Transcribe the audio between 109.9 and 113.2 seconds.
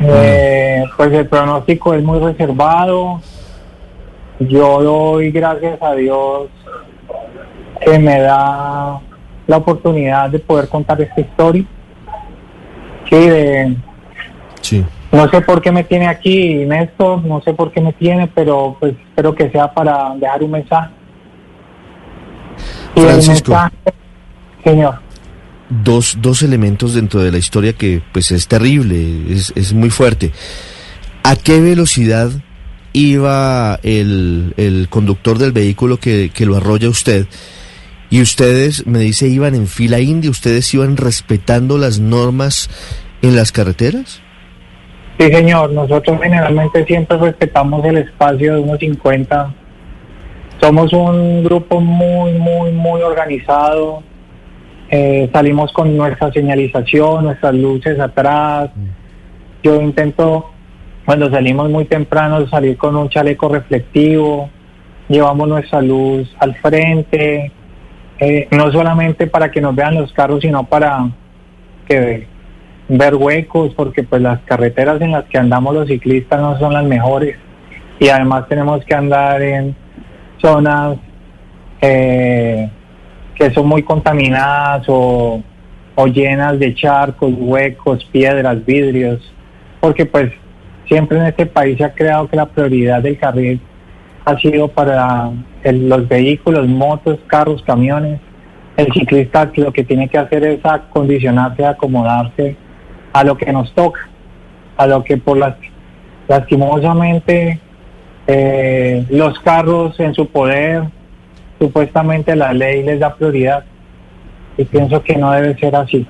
en su poder, supuestamente la ley les da